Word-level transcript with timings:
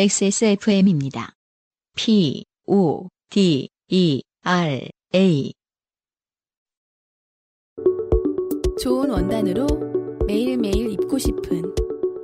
XSFM입니다. 0.00 1.32
P, 1.96 2.44
O, 2.66 3.08
D, 3.30 3.68
E, 3.88 4.22
R, 4.44 4.88
A. 5.12 5.52
좋은 8.80 9.10
원단으로 9.10 9.66
매일매일 10.24 10.92
입고 10.92 11.18
싶은 11.18 11.74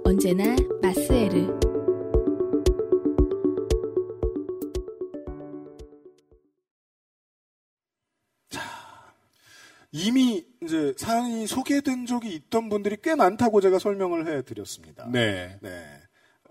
언제나 0.05 0.55
마스에르. 0.83 1.59
이미 9.91 10.47
이제 10.63 10.95
사연이 10.97 11.49
소개된 11.49 12.07
적이 12.07 12.35
있던 12.35 12.69
분들이 12.69 12.97
꽤 13.03 13.17
많다고 13.17 13.61
제가 13.61 13.81
설명을 13.81 14.29
해드렸습니다. 14.29 15.09
네. 15.11 15.59
네. 15.61 15.84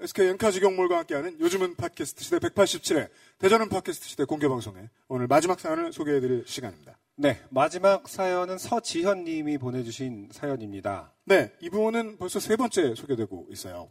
SK 0.03 0.27
연카지경몰과 0.27 0.97
함께하는 0.97 1.39
요즘은 1.39 1.75
팟캐스트 1.75 2.25
시대 2.25 2.37
187회 2.39 3.09
대전은 3.37 3.69
팟캐스트 3.69 4.09
시대 4.09 4.25
공개방송에 4.25 4.89
오늘 5.07 5.27
마지막 5.27 5.61
사연을 5.61 5.93
소개해드릴 5.93 6.43
시간입니다. 6.45 6.97
네. 7.15 7.39
마지막 7.49 8.09
사연은 8.09 8.57
서지현 8.57 9.23
님이 9.23 9.57
보내주신 9.57 10.27
사연입니다. 10.33 11.13
네, 11.23 11.53
이분은 11.61 12.17
벌써 12.17 12.41
세 12.41 12.57
번째 12.57 12.95
소개되고 12.95 13.47
있어요. 13.51 13.89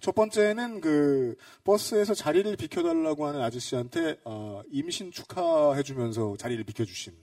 첫 0.00 0.14
번째는 0.14 0.80
그 0.80 1.34
버스에서 1.64 2.14
자리를 2.14 2.54
비켜달라고 2.54 3.26
하는 3.26 3.42
아저씨한테 3.42 4.20
어, 4.22 4.62
임신 4.70 5.10
축하해주면서 5.10 6.36
자리를 6.36 6.62
비켜주신 6.62 7.14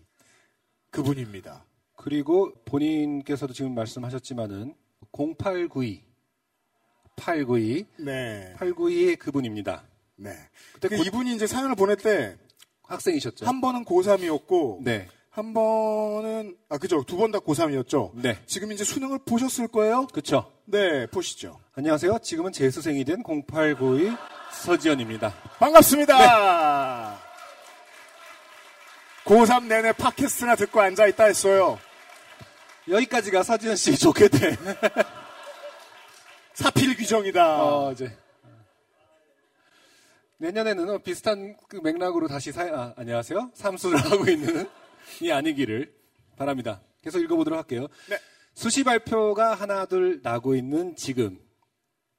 그분입니다. 0.91 1.66
그리고 1.95 2.53
본인께서도 2.66 3.53
지금 3.53 3.73
말씀하셨지만은 3.75 4.75
0892 5.14 6.14
892 7.16 7.85
네, 7.97 8.53
892의 8.59 9.17
그분입니다. 9.19 9.83
네. 10.17 10.31
그때 10.73 10.89
그 10.89 10.97
고- 10.97 11.03
이분이 11.03 11.33
이제 11.35 11.47
사연을 11.47 11.75
보낼 11.75 11.95
때한 11.97 12.38
학생이셨죠? 12.83 13.45
번은 13.61 13.85
고3이었고 13.85 14.83
네. 14.83 15.08
한 15.30 15.53
번은 15.53 16.55
아 16.69 16.77
그죠 16.77 17.03
두 17.03 17.17
번 17.17 17.31
다 17.31 17.39
고3이었죠. 17.39 18.11
네. 18.16 18.38
지금 18.45 18.71
이제 18.71 18.83
수능을 18.83 19.19
보셨을 19.25 19.67
거예요. 19.67 20.08
그쵸. 20.08 20.52
네, 20.66 21.05
보시죠. 21.08 21.59
안녕하세요. 21.73 22.19
지금은 22.23 22.52
재수생이 22.52 23.03
된 23.03 23.21
0892 23.23 24.16
서지현입니다. 24.52 25.33
반갑습니다. 25.59 27.19
고3 29.25 29.66
내내 29.66 29.91
팟캐스트나 29.93 30.55
듣고 30.55 30.80
앉아 30.81 31.08
있다 31.08 31.25
했어요. 31.25 31.80
여기까지가 32.88 33.41
서지현 33.43 33.75
씨 33.75 33.97
좋게 33.97 34.27
돼. 34.30 34.55
사필 36.56 36.95
규정이다. 36.95 37.64
어, 37.64 37.92
이제. 37.92 38.11
내년에는 40.38 41.02
비슷한 41.03 41.58
그 41.67 41.78
맥락으로 41.78 42.28
다시 42.28 42.52
사, 42.53 42.64
아, 42.64 42.94
안녕하세요. 42.95 43.52
삼수를 43.53 44.00
하고 44.09 44.30
있는 44.30 44.70
이 45.22 45.31
아니기를 45.31 45.94
바랍니다. 46.38 46.81
계속 47.02 47.20
읽어보도록 47.20 47.58
할게요. 47.59 47.88
네. 48.09 48.17
수시 48.53 48.86
발표가 48.86 49.53
하나둘 49.53 50.22
나고 50.23 50.56
있는 50.56 50.95
지금 50.95 51.39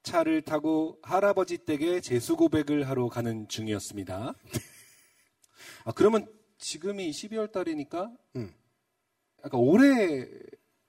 차를 0.02 0.42
타고 0.42 0.98
할아버지 1.02 1.58
댁에 1.58 2.00
재수 2.00 2.36
고백을 2.36 2.88
하러 2.88 3.08
가는 3.08 3.48
중이었습니다. 3.48 4.34
아, 5.84 5.92
그러면 5.92 6.30
지금이 6.58 7.10
12월 7.10 7.50
달이니까 7.50 8.10
음. 8.36 8.54
약간 9.44 9.60
올해 9.60 10.28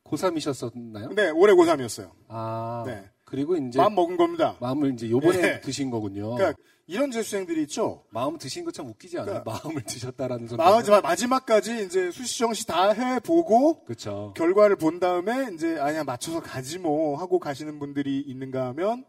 고3이셨었나요? 0.03 1.13
네, 1.15 1.29
올해 1.29 1.53
고3이었어요. 1.53 2.11
아. 2.27 2.83
네. 2.85 3.09
그리고 3.29 3.57
이제 3.57 3.77
마음 3.77 3.95
먹은 3.95 4.15
겁니다. 4.15 4.55
마음을 4.61 4.93
이제 4.93 5.09
요번에 5.09 5.37
네. 5.41 5.61
드신 5.61 5.89
거군요. 5.89 6.35
그러니까 6.35 6.57
이런 6.87 7.11
재수생들이 7.11 7.63
있죠. 7.63 8.05
마음 8.09 8.37
드신 8.37 8.63
거 8.63 8.71
참 8.71 8.87
웃기지 8.87 9.19
않아요? 9.19 9.43
그러니까 9.43 9.51
마음을 9.67 9.83
드셨다라는 9.83 10.47
소리. 10.47 10.57
마지막, 10.57 11.01
마지막까지 11.03 11.83
이제 11.85 12.09
수시정시 12.09 12.65
다 12.65 12.91
해보고 12.93 13.83
그렇죠. 13.83 14.33
결과를 14.37 14.77
본 14.77 15.01
다음에 15.01 15.49
이제 15.53 15.77
아니야 15.77 16.05
맞춰서 16.05 16.39
가지 16.39 16.79
뭐 16.79 17.17
하고 17.17 17.37
가시는 17.39 17.79
분들이 17.79 18.21
있는가 18.21 18.67
하면 18.67 19.03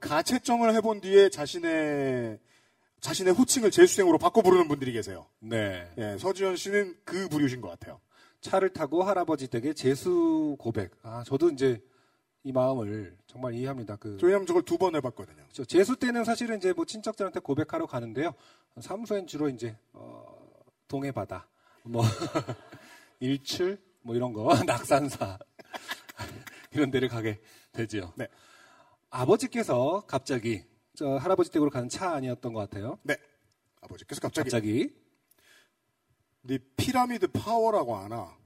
가채점을 0.00 0.70
해본 0.74 1.00
뒤에 1.00 1.30
자신의 1.30 2.38
자신의 3.00 3.32
호칭을 3.32 3.70
재수생으로 3.70 4.18
바꿔 4.18 4.42
부르는 4.42 4.68
분들이 4.68 4.92
계세요. 4.92 5.26
네. 5.40 5.88
예, 5.96 6.16
서지현 6.18 6.56
씨는 6.56 6.94
그 7.04 7.28
부류신 7.28 7.62
것 7.62 7.68
같아요. 7.70 8.00
차를 8.42 8.68
타고 8.68 9.02
할아버지 9.02 9.48
댁에 9.48 9.72
재수 9.72 10.56
고백. 10.58 10.90
아, 11.02 11.24
저도 11.26 11.48
이제 11.50 11.80
이 12.44 12.52
마음을 12.52 13.16
정말 13.26 13.54
이해합니다. 13.54 13.96
그 13.96 14.18
왜냐면 14.22 14.46
저걸 14.46 14.62
두 14.62 14.76
번 14.78 14.96
해봤거든요. 14.96 15.36
그렇죠. 15.44 15.64
재수 15.64 15.96
때는 15.96 16.24
사실은 16.24 16.56
이제 16.58 16.72
뭐 16.72 16.84
친척들한테 16.84 17.40
고백하러 17.40 17.86
가는데요. 17.86 18.34
사무소엔 18.80 19.26
주로 19.26 19.48
이제 19.48 19.76
어, 19.92 20.50
동해바다, 20.88 21.46
뭐 21.84 22.02
일출, 23.20 23.80
뭐 24.02 24.16
이런 24.16 24.32
거, 24.32 24.52
낙산사 24.66 25.38
이런 26.72 26.90
데를 26.90 27.08
가게 27.08 27.40
되지요. 27.72 28.12
네. 28.16 28.26
아버지께서 29.10 30.04
갑자기 30.06 30.64
저 30.96 31.16
할아버지 31.16 31.50
댁으로 31.50 31.70
가는 31.70 31.88
차 31.88 32.12
아니었던 32.14 32.52
것 32.52 32.60
같아요. 32.60 32.98
네. 33.02 33.16
아버지께서 33.82 34.20
갑자기, 34.20 34.50
갑자기 34.50 34.94
니 36.42 36.58
피라미드 36.76 37.28
파워라고 37.28 37.94
아나? 37.96 38.36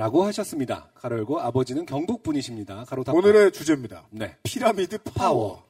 라고 0.00 0.24
하셨습니다. 0.24 0.88
가로 0.94 1.18
열고 1.18 1.40
아버지는 1.40 1.84
경북 1.84 2.22
분이십니다. 2.22 2.86
가로 2.86 3.04
닫고. 3.04 3.18
오늘의 3.18 3.52
주제입니다. 3.52 4.06
네. 4.08 4.34
피라미드 4.44 4.96
파워. 5.02 5.62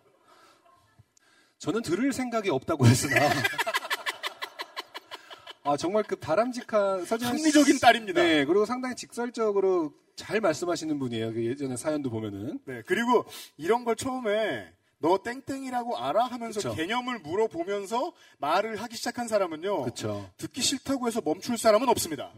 저는 1.58 1.82
들을 1.82 2.12
생각이 2.12 2.48
없다고 2.48 2.86
했으나 2.86 3.16
아 5.64 5.76
정말 5.76 6.04
그 6.04 6.14
바람직한 6.14 7.06
서지현 7.06 7.38
씨- 7.38 7.42
합리적인 7.42 7.80
딸입니다. 7.80 8.22
네, 8.22 8.44
그리고 8.44 8.64
상당히 8.66 8.94
직설적으로 8.94 9.94
잘 10.14 10.40
말씀하시는 10.40 10.96
분이에요. 11.00 11.34
그 11.34 11.44
예전에 11.44 11.76
사연도 11.76 12.08
보면은 12.08 12.60
네. 12.66 12.82
그리고 12.86 13.24
이런 13.56 13.84
걸 13.84 13.96
처음에 13.96 14.72
너 15.00 15.18
땡땡이라고 15.24 15.98
알아? 15.98 16.26
하면서 16.26 16.60
그쵸. 16.60 16.72
개념을 16.76 17.18
물어보면서 17.18 18.12
말을 18.38 18.80
하기 18.80 18.94
시작한 18.96 19.26
사람은요. 19.26 19.82
그렇죠. 19.82 20.30
듣기 20.36 20.62
싫다고 20.62 21.08
해서 21.08 21.20
멈출 21.20 21.58
사람은 21.58 21.88
없습니다. 21.88 22.32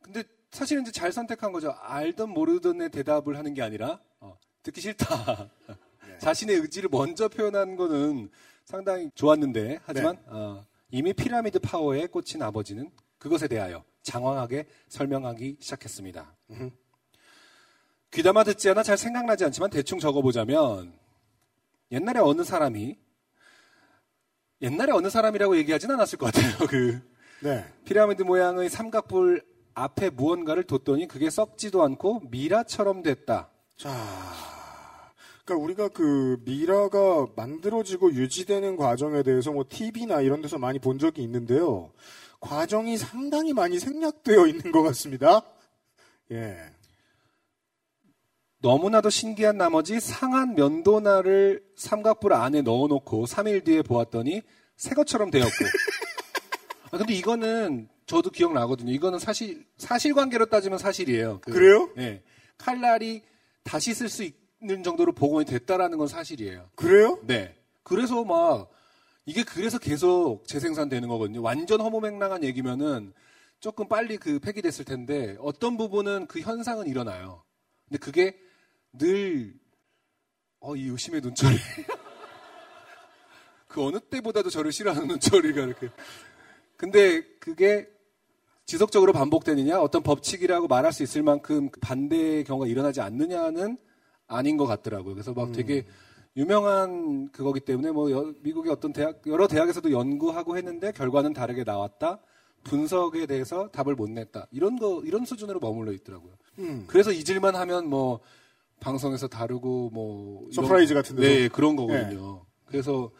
근데 0.00 0.24
사실은 0.52 0.82
이제 0.82 0.92
잘 0.92 1.10
선택한 1.10 1.50
거죠. 1.50 1.74
알든 1.80 2.28
모르든의 2.28 2.90
대답을 2.90 3.36
하는 3.38 3.54
게 3.54 3.62
아니라 3.62 3.98
어, 4.20 4.38
듣기 4.62 4.82
싫다. 4.82 5.50
자신의 6.20 6.56
의지를 6.56 6.90
먼저 6.92 7.28
표현한 7.28 7.74
거는 7.74 8.30
상당히 8.64 9.10
좋았는데 9.14 9.80
하지만 9.84 10.18
어, 10.26 10.64
이미 10.90 11.14
피라미드 11.14 11.58
파워에 11.58 12.06
꽂힌 12.06 12.42
아버지는 12.42 12.90
그것에 13.18 13.48
대하여 13.48 13.82
장황하게 14.02 14.66
설명하기 14.88 15.56
시작했습니다. 15.58 16.36
귀담아 18.12 18.44
듣지 18.44 18.68
않아 18.68 18.82
잘 18.82 18.98
생각나지 18.98 19.44
않지만 19.46 19.70
대충 19.70 19.98
적어보자면 19.98 20.92
옛날에 21.90 22.20
어느 22.20 22.44
사람이 22.44 22.98
옛날에 24.60 24.92
어느 24.92 25.08
사람이라고 25.08 25.56
얘기하진 25.56 25.90
않았을 25.92 26.18
것 26.18 26.26
같아요. 26.26 26.52
그 26.68 27.00
네. 27.40 27.64
피라미드 27.84 28.22
모양의 28.22 28.68
삼각뿔 28.68 29.51
앞에 29.74 30.10
무언가를 30.10 30.64
뒀더니 30.64 31.08
그게 31.08 31.30
썩지도 31.30 31.82
않고 31.82 32.22
미라처럼 32.30 33.02
됐다. 33.02 33.50
자. 33.76 33.90
그러니까 35.44 35.64
우리가 35.64 35.88
그 35.88 36.40
미라가 36.44 37.26
만들어지고 37.34 38.12
유지되는 38.12 38.76
과정에 38.76 39.22
대해서 39.22 39.50
뭐 39.52 39.64
TV나 39.68 40.20
이런 40.20 40.40
데서 40.40 40.58
많이 40.58 40.78
본 40.78 40.98
적이 40.98 41.22
있는데요. 41.22 41.90
과정이 42.40 42.96
상당히 42.96 43.52
많이 43.52 43.78
생략되어 43.78 44.46
있는 44.46 44.72
것 44.72 44.82
같습니다. 44.82 45.42
예. 46.30 46.56
너무나도 48.58 49.10
신기한 49.10 49.56
나머지 49.58 49.98
상한 49.98 50.54
면도날을 50.54 51.64
삼각뿔 51.76 52.32
안에 52.32 52.62
넣어놓고 52.62 53.26
3일 53.26 53.64
뒤에 53.64 53.82
보았더니 53.82 54.42
새 54.76 54.94
것처럼 54.94 55.30
되었고. 55.30 55.50
아, 56.92 56.98
근데 56.98 57.14
이거는 57.14 57.88
저도 58.06 58.30
기억나거든요. 58.30 58.92
이거는 58.92 59.18
사실 59.18 59.64
사실관계로 59.78 60.46
따지면 60.46 60.78
사실이에요. 60.78 61.40
그, 61.40 61.50
그래요? 61.50 61.90
예. 61.96 62.22
칼날이 62.58 63.22
다시 63.64 63.94
쓸 63.94 64.10
수 64.10 64.28
있는 64.60 64.82
정도로 64.82 65.12
복원이 65.12 65.46
됐다라는 65.46 65.96
건 65.96 66.06
사실이에요. 66.06 66.68
그래요? 66.76 67.18
네. 67.22 67.56
그래서 67.82 68.22
막 68.24 68.70
이게 69.24 69.42
그래서 69.42 69.78
계속 69.78 70.46
재생산되는 70.46 71.08
거거든요. 71.08 71.40
완전 71.40 71.80
허무맹랑한 71.80 72.44
얘기면은 72.44 73.14
조금 73.58 73.88
빨리 73.88 74.18
그 74.18 74.38
폐기됐을 74.38 74.84
텐데 74.84 75.36
어떤 75.40 75.78
부분은 75.78 76.26
그 76.26 76.40
현상은 76.40 76.88
일어나요. 76.88 77.42
근데 77.88 77.98
그게 77.98 78.38
늘 78.92 79.54
어, 80.60 80.76
이 80.76 80.88
의심의 80.88 81.22
눈초리. 81.22 81.56
그 83.66 83.82
어느 83.82 83.98
때보다도 83.98 84.50
저를 84.50 84.72
싫어하는 84.72 85.08
눈초리가 85.08 85.62
이렇게. 85.62 85.88
근데 86.86 87.22
그게 87.38 87.86
지속적으로 88.66 89.12
반복되느냐, 89.12 89.80
어떤 89.80 90.02
법칙이라고 90.02 90.66
말할 90.66 90.92
수 90.92 91.04
있을 91.04 91.22
만큼 91.22 91.70
반대의 91.80 92.42
경우가 92.42 92.66
일어나지 92.66 93.00
않느냐는 93.00 93.78
아닌 94.26 94.56
것 94.56 94.66
같더라고요. 94.66 95.14
그래서 95.14 95.32
막 95.32 95.52
되게 95.52 95.86
유명한 96.36 97.30
그거기 97.30 97.60
때문에 97.60 97.92
뭐 97.92 98.10
여- 98.10 98.34
미국의 98.42 98.72
어떤 98.72 98.92
대학 98.92 99.20
여러 99.28 99.46
대학에서도 99.46 99.92
연구하고 99.92 100.56
했는데 100.56 100.90
결과는 100.90 101.34
다르게 101.34 101.62
나왔다. 101.62 102.18
분석에 102.64 103.26
대해서 103.26 103.68
답을 103.68 103.94
못 103.94 104.10
냈다. 104.10 104.48
이런 104.50 104.76
거 104.76 105.02
이런 105.04 105.24
수준으로 105.24 105.60
머물러 105.60 105.92
있더라고요. 105.92 106.32
음. 106.58 106.84
그래서 106.88 107.12
잊을만 107.12 107.54
하면 107.54 107.88
뭐 107.88 108.18
방송에서 108.80 109.28
다루고 109.28 109.90
뭐 109.92 110.48
이런- 110.50 110.64
서프라이즈 110.64 110.94
같은 110.94 111.14
데서. 111.14 111.28
네 111.28 111.48
그런 111.48 111.76
거거든요. 111.76 112.44
그래서 112.66 113.12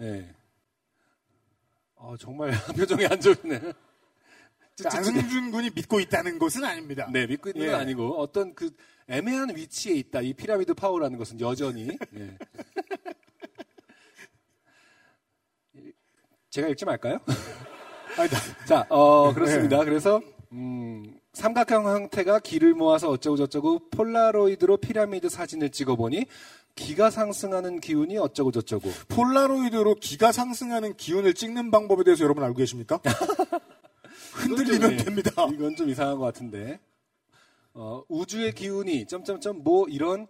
예. 0.00 0.26
어, 2.00 2.16
정말 2.18 2.50
표정이 2.76 3.06
안 3.06 3.20
좋네. 3.20 3.60
안승준 4.82 5.50
군이 5.50 5.70
믿고 5.74 6.00
있다는 6.00 6.38
것은 6.38 6.64
아닙니다. 6.64 7.06
네, 7.12 7.26
믿고 7.26 7.50
있는 7.50 7.66
건 7.66 7.74
예. 7.74 7.80
아니고 7.82 8.18
어떤 8.18 8.54
그 8.54 8.70
애매한 9.06 9.54
위치에 9.54 9.94
있다. 9.96 10.22
이 10.22 10.32
피라미드 10.32 10.72
파워라는 10.72 11.18
것은 11.18 11.38
여전히 11.40 11.98
예. 12.16 12.38
제가 16.48 16.68
읽지 16.68 16.86
말까요? 16.86 17.20
자, 18.66 18.86
어, 18.88 19.34
그렇습니다. 19.34 19.80
네. 19.80 19.84
그래서 19.84 20.22
음, 20.52 21.20
삼각형 21.34 21.86
형태가 21.86 22.40
길을 22.40 22.72
모아서 22.74 23.10
어쩌고 23.10 23.36
저쩌고 23.36 23.90
폴라로이드로 23.90 24.78
피라미드 24.78 25.28
사진을 25.28 25.70
찍어보니 25.70 26.26
기가 26.74 27.10
상승하는 27.10 27.80
기운이 27.80 28.18
어쩌고 28.18 28.52
저쩌고. 28.52 28.90
폴라로이드로 29.08 29.96
기가 29.96 30.32
상승하는 30.32 30.96
기운을 30.96 31.34
찍는 31.34 31.70
방법에 31.70 32.04
대해서 32.04 32.24
여러분 32.24 32.42
알고 32.44 32.56
계십니까? 32.56 33.00
흔들리면 34.34 34.98
좀, 34.98 35.04
됩니다. 35.04 35.46
예, 35.50 35.54
이건 35.54 35.76
좀 35.76 35.88
이상한 35.88 36.18
것 36.18 36.24
같은데. 36.24 36.80
어, 37.74 38.02
우주의 38.08 38.52
기운이 38.52 39.06
점점점 39.06 39.62
뭐 39.62 39.86
이런 39.88 40.26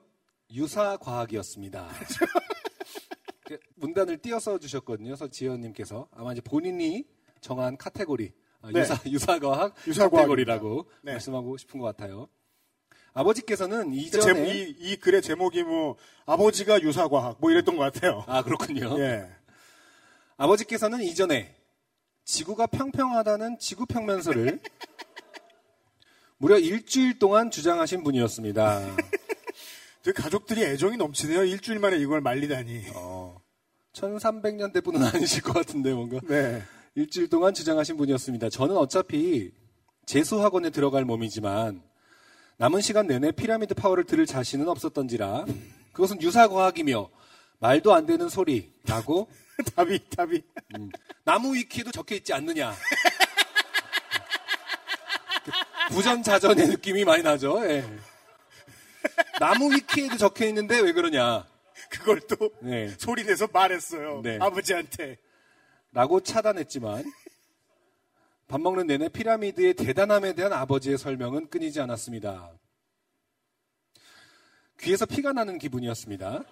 유사 0.53 0.97
과학이었습니다. 0.97 1.89
그 3.47 3.59
문단을 3.77 4.19
띄어서 4.19 4.59
주셨거든요. 4.59 5.09
그래서 5.09 5.29
지연님께서 5.29 6.09
아마 6.13 6.33
이제 6.33 6.41
본인이 6.41 7.05
정한 7.41 7.77
카테고리 7.77 8.33
아, 8.63 8.71
네. 8.73 8.81
유사 8.81 8.97
유사 9.07 9.39
과학 9.39 9.75
유사 9.87 10.09
카테고리라고 10.09 10.87
네. 11.03 11.13
말씀하고 11.13 11.57
싶은 11.57 11.81
것 11.81 11.87
같아요. 11.87 12.29
아버지께서는 13.13 13.93
제- 13.93 13.99
이전에 14.01 14.55
이, 14.55 14.77
이 14.79 14.97
글의 14.97 15.23
제목이 15.23 15.63
뭐 15.65 15.97
아버지가 16.27 16.81
유사과학 16.83 17.37
뭐 17.41 17.51
이랬던 17.51 17.77
것 17.77 17.83
같아요. 17.93 18.25
아 18.27 18.43
그렇군요. 18.43 18.99
예. 19.01 19.29
아버지께서는 20.37 21.03
이전에 21.03 21.55
지구가 22.25 22.67
평평하다는 22.69 23.59
지구 23.59 23.87
평면설을 23.87 24.61
무려 26.39 26.59
일주일 26.59 27.19
동안 27.19 27.51
주장하신 27.51 28.03
분이었습니다. 28.03 28.97
저 30.03 30.13
가족들이 30.15 30.63
애정이 30.63 30.97
넘치네요. 30.97 31.45
일주일 31.45 31.79
만에 31.79 31.99
이걸 31.99 32.21
말리다니. 32.23 32.85
어, 32.95 33.41
1300년대 33.93 34.83
분은 34.83 35.03
아니실 35.03 35.43
것 35.43 35.53
같은데 35.53 35.93
뭔가 35.93 36.19
네. 36.27 36.63
일주일 36.95 37.29
동안 37.29 37.53
주장하신 37.53 37.97
분이었습니다. 37.99 38.49
저는 38.49 38.77
어차피 38.77 39.53
재수학원에 40.07 40.71
들어갈 40.71 41.05
몸이지만 41.05 41.83
남은 42.61 42.83
시간 42.83 43.07
내내 43.07 43.33
피라미드 43.33 43.73
파워를 43.73 44.05
들을 44.05 44.27
자신은 44.27 44.69
없었던지라 44.69 45.47
그것은 45.95 46.21
유사 46.21 46.47
과학이며 46.47 47.09
말도 47.59 47.95
안 47.95 48.05
되는 48.05 48.29
소리라고 48.29 49.31
답이 49.75 50.11
답이 50.11 50.43
나무 51.25 51.55
위키에도 51.55 51.91
적혀 51.91 52.17
있지 52.17 52.35
않느냐. 52.35 52.75
부전자전의 55.89 56.69
느낌이 56.69 57.05
많이 57.07 57.23
나죠. 57.23 57.65
예. 57.65 57.83
나무 59.39 59.73
위키에도 59.73 60.19
적혀 60.19 60.45
있는데 60.49 60.81
왜 60.81 60.93
그러냐. 60.93 61.47
그걸 61.89 62.21
또 62.21 62.51
네. 62.61 62.91
소리 62.99 63.25
내서 63.25 63.49
말했어요. 63.51 64.21
네. 64.23 64.37
아버지한테. 64.39 65.17
라고 65.93 66.21
차단했지만 66.21 67.11
밥 68.51 68.61
먹는 68.61 68.89
내내 68.89 69.09
피라미드의 69.09 69.75
대단함에 69.75 70.33
대한 70.35 70.53
아버지의 70.53 70.99
설명은 70.99 71.51
끊이지 71.51 71.81
않았습니다. 71.83 72.53
귀에서 74.81 75.07
피가 75.07 75.33
나는 75.33 75.57
기분이었습니다. 75.57 76.43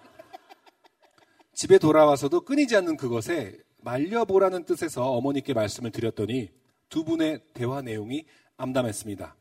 집에 1.55 1.77
돌아와서도 1.77 2.45
끊이지 2.45 2.77
않는 2.77 2.95
그것에 2.95 3.59
말려보라는 3.79 4.63
뜻에서 4.63 5.11
어머니께 5.11 5.53
말씀을 5.53 5.91
드렸더니 5.91 6.49
두 6.87 7.03
분의 7.03 7.43
대화 7.53 7.81
내용이 7.81 8.25
암담했습니다. 8.55 9.35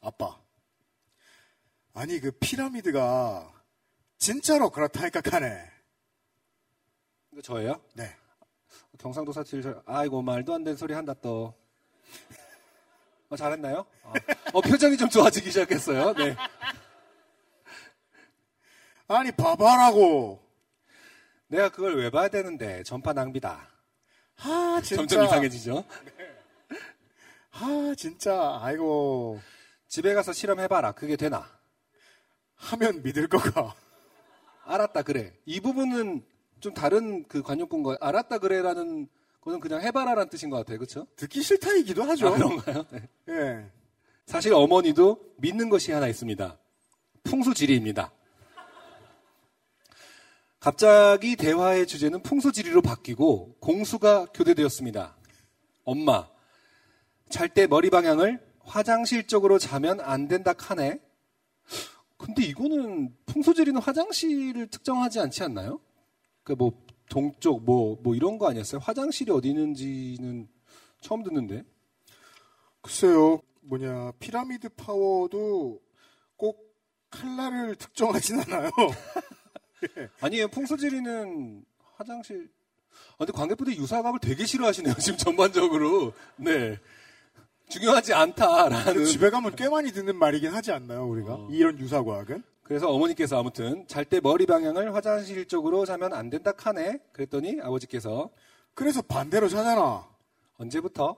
아빠. 0.00 0.40
아니 1.92 2.20
그 2.20 2.30
피라미드가 2.30 3.52
진짜로 4.16 4.70
그렇다니까 4.70 5.20
카네. 5.20 5.70
저예요? 7.42 7.82
네. 7.96 8.16
경상도 8.98 9.32
사투리 9.32 9.62
저- 9.62 9.82
아이고 9.84 10.22
말도 10.22 10.54
안 10.54 10.64
되는 10.64 10.74
소리 10.74 10.94
한다 10.94 11.12
또. 11.20 11.60
어, 13.28 13.36
잘했나요? 13.36 13.86
어, 14.02 14.12
어, 14.52 14.60
표정이 14.60 14.96
좀 14.96 15.08
좋아지기 15.08 15.50
시작했어요. 15.50 16.12
네. 16.14 16.36
아니 19.08 19.30
봐봐라고. 19.32 20.40
내가 21.48 21.68
그걸 21.70 21.96
왜 21.96 22.10
봐야 22.10 22.28
되는데 22.28 22.82
전파 22.82 23.12
낭비다. 23.12 23.68
아 24.38 24.80
진짜. 24.82 24.96
점점 24.96 25.24
이상해지죠. 25.24 25.84
아 27.52 27.94
진짜. 27.96 28.58
아이고 28.62 29.40
집에 29.88 30.14
가서 30.14 30.32
실험해봐라. 30.32 30.92
그게 30.92 31.16
되나? 31.16 31.46
하면 32.56 33.02
믿을 33.02 33.28
거가. 33.28 33.74
알았다 34.64 35.02
그래. 35.02 35.34
이 35.44 35.60
부분은 35.60 36.24
좀 36.60 36.72
다른 36.72 37.26
그 37.28 37.42
관용구인 37.42 37.96
알았다 38.00 38.38
그래라는 38.38 39.08
거는 39.42 39.60
그냥 39.60 39.82
해봐라라는 39.82 40.28
뜻인 40.30 40.50
것 40.50 40.56
같아요. 40.58 40.78
그렇죠? 40.78 41.06
듣기 41.16 41.42
싫다이기도 41.42 42.04
하죠. 42.04 42.28
아, 42.28 42.32
그런가요? 42.32 42.84
네. 42.90 43.08
예. 43.28 43.70
사실 44.24 44.54
어머니도 44.54 45.34
믿는 45.38 45.68
것이 45.68 45.92
하나 45.92 46.06
있습니다. 46.06 46.58
풍수지리입니다. 47.24 48.12
갑자기 50.60 51.34
대화의 51.34 51.88
주제는 51.88 52.22
풍수지리로 52.22 52.82
바뀌고 52.82 53.56
공수가 53.58 54.26
교대되었습니다. 54.26 55.16
엄마, 55.84 56.28
잘 57.28 57.48
때 57.48 57.66
머리 57.66 57.90
방향을 57.90 58.40
화장실 58.60 59.26
쪽으로 59.26 59.58
자면 59.58 60.00
안 60.00 60.28
된다 60.28 60.52
카네. 60.52 61.00
근데 62.16 62.44
이거는 62.44 63.12
풍수지리는 63.26 63.80
화장실을 63.80 64.68
특정하지 64.68 65.18
않지 65.18 65.42
않나요? 65.42 65.80
그뭐 66.44 66.72
동쪽 67.12 67.62
뭐뭐 67.64 68.14
이런 68.14 68.38
거 68.38 68.48
아니었어요? 68.48 68.80
화장실이 68.80 69.30
어디 69.32 69.50
있는지는 69.50 70.48
처음 71.02 71.22
듣는데. 71.22 71.62
글쎄요. 72.80 73.42
뭐냐 73.60 74.12
피라미드 74.18 74.70
파워도 74.70 75.78
꼭 76.36 76.74
칼라를 77.10 77.76
특정하진 77.76 78.40
않아요. 78.40 78.70
아니에요. 80.22 80.48
풍수지리는 80.48 81.62
화장실. 81.96 82.50
아, 83.12 83.18
근데 83.18 83.32
관객분들이 83.32 83.76
유사과학을 83.76 84.18
되게 84.18 84.46
싫어하시네요. 84.46 84.94
지금 84.94 85.18
전반적으로. 85.18 86.14
네. 86.36 86.78
중요하지 87.68 88.14
않다라는. 88.14 89.04
집에 89.04 89.28
가면 89.28 89.54
꽤 89.54 89.68
많이 89.68 89.92
듣는 89.92 90.16
말이긴 90.16 90.50
하지 90.50 90.72
않나요, 90.72 91.06
우리가? 91.08 91.34
어. 91.34 91.48
이런 91.50 91.78
유사과학은? 91.78 92.42
그래서 92.62 92.88
어머니께서 92.90 93.38
아무튼 93.38 93.86
잘 93.88 94.04
때 94.04 94.20
머리 94.20 94.46
방향을 94.46 94.94
화장실 94.94 95.46
쪽으로 95.46 95.84
자면 95.84 96.12
안 96.12 96.30
된다 96.30 96.52
카네. 96.52 96.98
그랬더니 97.12 97.60
아버지께서 97.60 98.30
그래서 98.74 99.02
반대로 99.02 99.48
자잖아. 99.48 100.08
언제부터? 100.58 101.16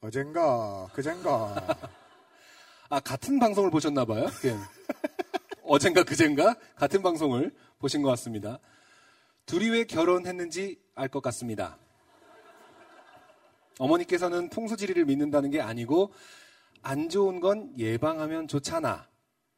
어젠가, 0.00 0.88
그젠가. 0.92 1.54
아, 2.90 3.00
같은 3.00 3.38
방송을 3.38 3.70
보셨나 3.70 4.04
봐요. 4.04 4.26
예. 4.44 4.56
어젠가 5.64 6.04
그젠가 6.04 6.54
같은 6.76 7.02
방송을 7.02 7.50
보신 7.78 8.02
것 8.02 8.10
같습니다. 8.10 8.58
둘이 9.46 9.70
왜 9.70 9.84
결혼했는지 9.84 10.78
알 10.94 11.08
것 11.08 11.22
같습니다. 11.22 11.78
어머니께서는 13.78 14.50
풍수지리를 14.50 15.04
믿는다는 15.06 15.50
게 15.50 15.60
아니고 15.60 16.12
안 16.82 17.08
좋은 17.08 17.40
건 17.40 17.72
예방하면 17.78 18.46
좋잖아. 18.46 19.08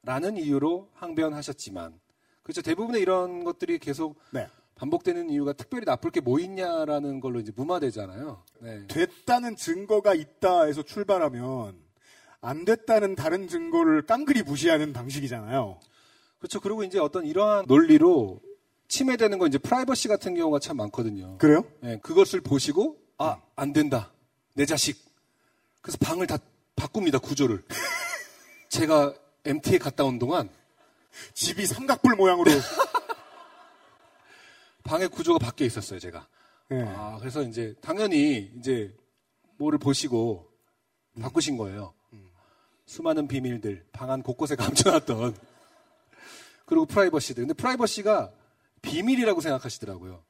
라는 0.07 0.37
이유로 0.37 0.89
항변하셨지만 0.95 1.99
그렇죠. 2.43 2.63
대부분의 2.63 3.03
이런 3.03 3.43
것들이 3.45 3.79
계속 3.81 4.17
네. 4.31 4.47
반복되는 4.77 5.31
이유가 5.31 5.53
특별히 5.53 5.85
나쁠 5.85 6.11
게 6.13 6.21
뭐 6.21 6.39
있냐라는 6.39 7.19
걸로 7.21 7.41
이제 7.41 7.53
무마되잖아요. 7.55 8.43
네. 8.61 8.87
됐다는 8.87 9.57
증거가 9.57 10.15
있다 10.15 10.63
해서 10.65 10.83
출발하면 10.83 11.77
안 12.41 12.65
됐다는 12.65 13.17
다른 13.17 13.49
증거를 13.49 14.03
깡그리 14.07 14.43
무시하는 14.45 14.93
방식이잖아요. 14.93 15.81
그렇죠. 16.39 16.61
그리고 16.61 16.85
이제 16.85 16.99
어떤 17.01 17.27
이러한 17.27 17.65
논리로 17.67 18.41
침해되는 18.89 19.39
건 19.41 19.49
이제 19.49 19.59
프라이버시 19.59 20.07
같은 20.07 20.35
경우가 20.37 20.61
참 20.61 20.77
많거든요. 20.77 21.39
그래요? 21.39 21.65
예, 21.83 21.99
그것을 22.01 22.41
보시고 22.43 22.97
아, 23.19 23.41
안 23.57 23.73
된다. 23.73 24.13
내 24.55 24.65
자식. 24.67 24.97
그래서 25.83 25.99
방을 26.01 26.29
다 26.29 26.39
바꿉니다. 26.77 27.19
구조를. 27.19 27.65
제가 28.69 29.13
MT에 29.47 29.79
갔다 29.79 30.05
온 30.05 30.19
동안 30.19 30.49
집이 31.35 31.67
삼각불 31.67 32.17
모양으로 32.17 32.51
방의 34.85 35.09
구조가 35.09 35.39
바뀌어 35.39 35.67
있었어요, 35.67 35.99
제가. 35.99 36.29
예. 36.73 36.83
아, 36.83 37.17
그래서 37.19 37.43
이제 37.43 37.75
당연히 37.81 38.53
이제 38.59 38.95
뭐를 39.59 39.79
보시고 39.79 40.49
바꾸신 41.21 41.57
거예요. 41.57 41.95
수많은 42.87 43.27
비밀들, 43.27 43.85
방 43.93 44.11
안 44.11 44.23
곳곳에 44.23 44.55
감춰놨던. 44.57 45.37
그리고 46.67 46.87
프라이버시들. 46.87 47.43
근데 47.43 47.55
프라이버시가 47.55 48.33
비밀이라고 48.83 49.41
생각하시더라고요. 49.41 50.23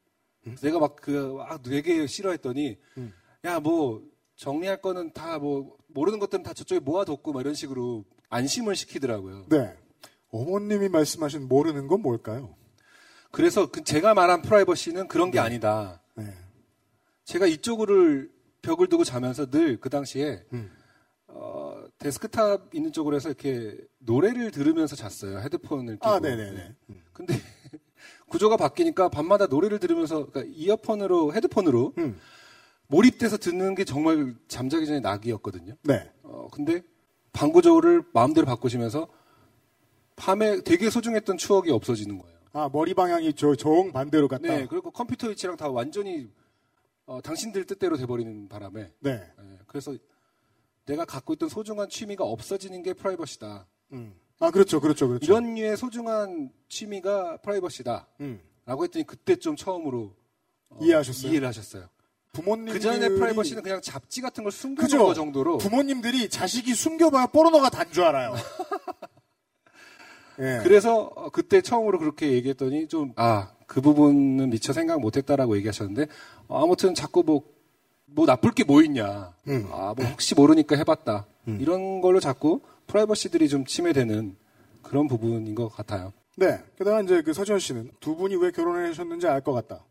그래서 0.43 0.65
내가 0.65 0.79
막 0.79 0.95
그, 0.95 1.35
막 1.37 1.61
되게 1.61 2.07
싫어했더니, 2.07 2.77
음. 2.97 3.13
야, 3.45 3.59
뭐, 3.59 4.01
정리할 4.37 4.81
거는 4.81 5.11
다 5.13 5.39
뭐, 5.39 5.75
모르는 5.87 6.19
것들은 6.19 6.43
다 6.43 6.53
저쪽에 6.53 6.79
모아뒀고, 6.79 7.33
막 7.33 7.41
이런 7.41 7.53
식으로 7.53 8.05
안심을 8.29 8.75
시키더라고요. 8.75 9.47
네. 9.49 9.75
어머님이 10.29 10.89
말씀하신 10.89 11.47
모르는 11.47 11.87
건 11.87 12.01
뭘까요? 12.01 12.55
그래서 13.31 13.69
그 13.69 13.83
제가 13.83 14.13
말한 14.13 14.41
프라이버시는 14.43 15.07
그런 15.07 15.31
게 15.31 15.39
아니다. 15.39 16.01
네. 16.15 16.33
제가 17.25 17.45
이쪽을 17.47 18.31
벽을 18.61 18.87
두고 18.87 19.03
자면서 19.03 19.49
늘 19.49 19.79
그 19.79 19.89
당시에 19.89 20.43
음. 20.53 20.71
어, 21.27 21.83
데스크탑 21.97 22.73
있는 22.73 22.91
쪽으로 22.91 23.15
해서 23.15 23.29
이렇게 23.29 23.77
노래를 23.99 24.51
들으면서 24.51 24.95
잤어요. 24.95 25.39
헤드폰을 25.39 25.95
끼고. 25.95 26.07
아, 26.07 26.19
네네네. 26.19 26.75
음. 26.89 27.01
근데 27.13 27.33
구조가 28.29 28.57
바뀌니까 28.57 29.09
밤마다 29.09 29.47
노래를 29.47 29.79
들으면서 29.79 30.25
그러니까 30.29 30.53
이어폰으로 30.55 31.33
헤드폰으로 31.33 31.93
음. 31.97 32.17
몰입돼서 32.87 33.37
듣는 33.37 33.75
게 33.75 33.83
정말 33.83 34.35
잠자기 34.47 34.85
전에 34.85 34.99
낙이었거든요. 34.99 35.75
네. 35.83 36.11
어, 36.23 36.47
근데 36.51 36.81
방 37.33 37.51
구조를 37.51 38.03
마음대로 38.13 38.45
바꾸시면서 38.45 39.07
밤에 40.15 40.61
되게 40.61 40.89
소중했던 40.89 41.37
추억이 41.37 41.69
없어지는 41.71 42.17
거예요. 42.17 42.37
아, 42.53 42.69
머리 42.71 42.93
방향이 42.93 43.33
저, 43.33 43.55
정 43.55 43.91
반대로 43.91 44.27
갔다. 44.27 44.47
네, 44.47 44.65
그리고 44.67 44.89
컴퓨터 44.89 45.27
위치랑 45.27 45.57
다 45.57 45.69
완전히 45.69 46.29
어, 47.05 47.21
당신들 47.21 47.65
뜻대로 47.65 47.97
돼버리는 47.97 48.49
바람에 48.49 48.91
네. 48.99 49.11
예, 49.11 49.59
그래서 49.67 49.95
내가 50.85 51.05
갖고 51.05 51.33
있던 51.33 51.49
소중한 51.49 51.89
취미가 51.89 52.23
없어지는 52.23 52.81
게 52.81 52.93
프라이버시다. 52.93 53.67
음. 53.93 54.15
아, 54.39 54.49
그렇죠, 54.51 54.79
그렇죠, 54.79 55.07
그렇죠. 55.07 55.25
이런 55.25 55.53
류의 55.55 55.77
소중한 55.77 56.51
취미가 56.69 57.37
프라이버시다. 57.37 58.07
음. 58.21 58.41
라고 58.65 58.83
했더니 58.83 59.05
그때 59.05 59.35
좀 59.35 59.55
처음으로 59.55 60.15
어, 60.69 60.79
이해하셨어요? 60.81 61.31
이해를 61.31 61.47
하셨어요. 61.47 61.87
부모님. 62.33 62.73
그 62.73 62.79
전에 62.79 63.09
프라이버시는 63.09 63.63
그냥 63.63 63.81
잡지 63.81 64.21
같은 64.21 64.43
걸 64.43 64.51
숨겨놓은? 64.51 64.97
거 65.05 65.13
정도로 65.13 65.57
부모님들이 65.57 66.29
자식이 66.29 66.73
숨겨봐야 66.75 67.27
포르노가 67.27 67.69
단 67.69 67.87
줄 67.91 68.03
알아요. 68.03 68.35
예. 70.39 70.59
그래서 70.63 71.11
어, 71.15 71.29
그때 71.29 71.61
처음으로 71.61 71.99
그렇게 71.99 72.31
얘기했더니 72.33 72.87
좀 72.87 73.13
아 73.15 73.51
그 73.67 73.81
부분은 73.81 74.49
미처 74.49 74.71
생각 74.71 75.01
못했다라고 75.01 75.57
얘기하셨는데 75.57 76.07
어, 76.47 76.63
아무튼 76.63 76.95
자꾸 76.95 77.21
뭐뭐 77.23 78.25
나쁠 78.25 78.51
게 78.51 78.63
뭐 78.63 78.81
있냐 78.81 79.33
음. 79.49 79.67
아뭐 79.71 79.95
혹시 80.11 80.35
모르니까 80.35 80.77
해봤다 80.77 81.25
이런 81.59 81.99
걸로 82.01 82.19
자꾸 82.21 82.61
프라이버시들이 82.87 83.49
좀 83.49 83.65
침해되는 83.65 84.35
그런 84.83 85.07
부분인 85.09 85.53
것 85.55 85.67
같아요. 85.69 86.13
네. 86.37 86.59
게다가 86.77 87.01
이제 87.01 87.21
그 87.21 87.33
서지현 87.33 87.59
씨는 87.59 87.91
두 87.99 88.15
분이 88.15 88.35
왜 88.37 88.51
결혼을 88.51 88.89
하셨는지 88.89 89.27
알 89.27 89.41
것 89.41 89.51
같다. 89.53 89.83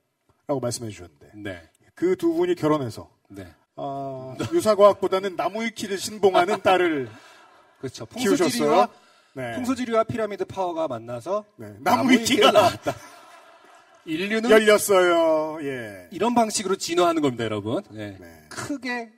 라고 0.47 0.61
말씀해 0.61 0.90
주셨는데. 0.90 1.31
네, 1.35 1.61
그 1.97 2.15
두 2.17 2.35
분이 2.35 2.55
결혼해서, 2.55 3.11
네, 3.29 3.53
아, 3.75 4.37
유사과학보다는 4.53 5.35
나무위키를 5.35 5.99
신봉하는 5.99 6.62
딸을 6.62 7.09
그렇죠. 7.81 8.07
키우셨어요. 8.07 8.37
풍수지리와 8.49 8.88
네. 9.35 9.55
풍수지리와 9.55 10.05
피라미드 10.05 10.45
파워가 10.45 10.87
만나서 10.88 11.45
네. 11.57 11.75
나무위키가 11.81 12.53
나왔다. 12.53 12.95
인류는 14.07 14.49
열렸어요. 14.50 15.59
예. 15.67 16.09
이런 16.12 16.35
방식으로 16.35 16.76
진화하는 16.76 17.23
겁니다, 17.23 17.43
여러분. 17.45 17.83
네. 17.91 18.17
네. 18.21 18.47
크게 18.49 19.11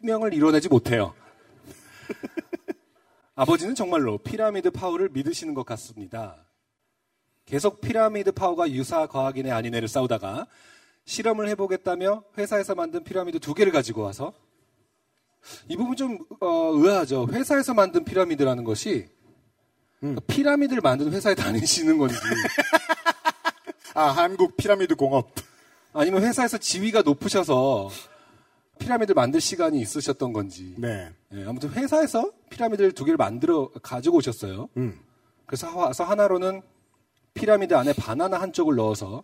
혁명을 0.00 0.32
이뤄내지 0.34 0.68
못해요. 0.68 1.14
아버지는 3.34 3.74
정말로 3.74 4.18
피라미드 4.18 4.70
파워를 4.70 5.08
믿으시는 5.10 5.52
것 5.54 5.66
같습니다. 5.66 6.46
계속 7.44 7.80
피라미드 7.80 8.32
파워가 8.32 8.70
유사 8.70 9.06
과학이네 9.06 9.52
아니네를 9.52 9.88
싸우다가 9.88 10.46
실험을 11.06 11.48
해보겠다며 11.50 12.24
회사에서 12.36 12.74
만든 12.74 13.02
피라미드 13.02 13.38
두 13.38 13.54
개를 13.54 13.72
가지고 13.72 14.02
와서 14.02 14.34
이 15.68 15.76
부분 15.76 15.96
좀 15.96 16.18
어, 16.40 16.72
의아하죠. 16.74 17.28
회사에서 17.30 17.72
만든 17.72 18.04
피라미드라는 18.04 18.64
것이 18.64 19.08
음. 20.02 20.16
피라미드를 20.26 20.82
만든 20.82 21.12
회사에 21.12 21.34
다니시는 21.34 21.96
건지 21.96 22.16
아, 23.94 24.10
한국 24.10 24.56
피라미드 24.56 24.94
공업. 24.94 25.30
아니면 25.94 26.22
회사에서 26.22 26.58
지위가 26.58 27.00
높으셔서 27.00 27.88
피라미드를 28.78 29.14
만들 29.14 29.40
시간이 29.40 29.80
있으셨던 29.80 30.34
건지. 30.34 30.74
네. 30.76 31.10
예, 31.32 31.44
아무튼 31.44 31.70
회사에서 31.70 32.30
피라미드를 32.50 32.92
두 32.92 33.06
개를 33.06 33.16
만들어 33.16 33.70
가지고 33.82 34.18
오셨어요. 34.18 34.68
음. 34.76 35.00
그래서 35.46 35.74
와서 35.74 36.04
하나로는 36.04 36.60
피라미드 37.32 37.72
안에 37.74 37.94
바나나 37.94 38.38
한쪽을 38.38 38.74
넣어서 38.74 39.22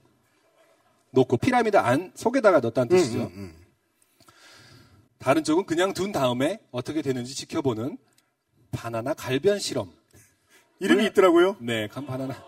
놓고 1.12 1.36
피라미드 1.36 1.76
안 1.76 2.10
속에다가 2.14 2.60
넣었다는 2.60 2.88
뜻이죠. 2.88 3.18
음, 3.20 3.32
음. 3.34 3.54
다른 5.18 5.44
쪽은 5.44 5.66
그냥 5.66 5.92
둔 5.92 6.10
다음에 6.10 6.58
어떻게 6.72 7.02
되는지 7.02 7.34
지켜보는 7.34 7.98
바나나 8.72 9.14
갈변 9.14 9.58
실험. 9.58 9.92
이름이 10.80 11.04
있더라고요. 11.06 11.56
네, 11.60 11.86
간 11.86 12.06
바나나. 12.06 12.42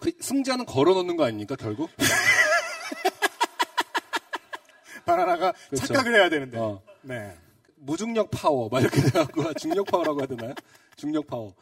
그 0.00 0.12
승자는 0.18 0.64
걸어 0.64 0.94
놓는 0.94 1.16
거 1.16 1.24
아닙니까, 1.24 1.56
결국? 1.56 1.90
바나나가 5.04 5.52
그렇죠. 5.68 5.86
착각을 5.88 6.14
해야 6.14 6.28
되는데. 6.30 6.58
어. 6.58 6.80
네. 7.02 7.36
무중력 7.76 8.30
파워, 8.30 8.68
막 8.68 8.80
이렇게 8.80 9.00
돼갖고, 9.02 9.52
중력 9.58 9.86
파워라고 9.86 10.20
해야 10.20 10.26
되나요? 10.26 10.54
중력 10.96 11.26
파워. 11.26 11.54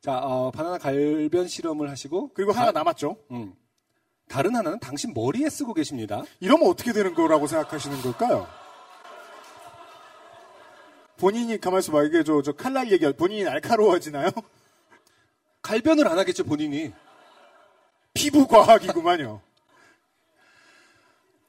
자, 0.00 0.18
어, 0.18 0.50
바나나 0.50 0.78
갈변 0.78 1.48
실험을 1.48 1.90
하시고. 1.90 2.32
그리고 2.34 2.52
하나 2.52 2.70
남았죠. 2.70 3.16
음. 3.32 3.54
다른 4.28 4.56
하나는 4.56 4.78
당신 4.80 5.12
머리에 5.14 5.48
쓰고 5.48 5.74
계십니다. 5.74 6.22
이러면 6.40 6.68
어떻게 6.68 6.92
되는 6.92 7.14
거라고 7.14 7.46
생각하시는 7.46 8.00
걸까요? 8.02 8.46
본인이 11.16 11.60
가만있어 11.60 11.92
봐. 11.92 12.02
이게 12.02 12.24
저, 12.24 12.42
저 12.42 12.52
칼날 12.52 12.90
얘기할, 12.90 13.14
본인이 13.14 13.44
날카로워지나요? 13.44 14.30
갈변을 15.62 16.06
안 16.08 16.18
하겠죠, 16.18 16.44
본인이. 16.44 16.92
피부 18.12 18.46
과학이구만요. 18.46 19.40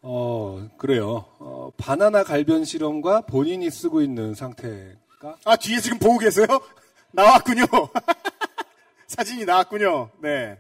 어, 0.01 0.69
그래요. 0.77 1.25
어, 1.39 1.71
바나나 1.77 2.23
갈변 2.23 2.63
실험과 2.63 3.21
본인이 3.21 3.69
쓰고 3.71 4.01
있는 4.01 4.35
상태가. 4.35 5.37
아, 5.43 5.55
뒤에 5.55 5.79
지금 5.79 5.97
보고 5.97 6.19
계세요? 6.19 6.45
나왔군요. 7.11 7.65
사진이 9.07 9.45
나왔군요. 9.45 10.11
네. 10.21 10.59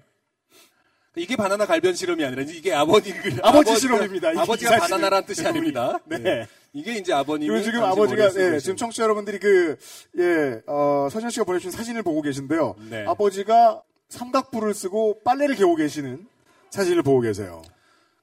이게 1.15 1.35
바나나 1.35 1.65
갈변 1.65 1.93
실험이 1.95 2.25
아니라 2.25 2.43
이게 2.43 2.73
아버지 2.73 3.13
아버지 3.41 3.71
아버지가- 3.71 3.79
실험입니다. 3.79 4.33
이 4.33 4.37
아버지가. 4.37 4.77
바나나란 4.77 5.25
뜻이 5.25 5.45
아닙니다. 5.47 5.97
네. 6.05 6.17
네. 6.17 6.47
이게 6.73 6.95
이제 6.97 7.13
아버님이 7.13 7.63
지금 7.63 7.83
아버지가, 7.83 8.31
예, 8.35 8.59
지금 8.59 8.75
청취자 8.75 9.03
여러분들이 9.03 9.39
그, 9.39 9.77
예, 10.19 10.61
어, 10.67 11.07
서진 11.09 11.29
씨가 11.29 11.45
보내주신 11.45 11.71
사진을 11.71 12.03
보고 12.03 12.21
계신데요. 12.21 12.75
네. 12.89 13.05
아버지가 13.07 13.81
삼각부를 14.09 14.73
쓰고 14.73 15.21
빨래를 15.23 15.55
개고 15.55 15.75
계시는 15.75 16.27
사진을 16.71 17.01
보고 17.01 17.21
계세요. 17.21 17.61